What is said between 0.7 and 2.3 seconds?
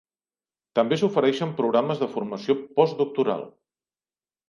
També s'ofereixen programes de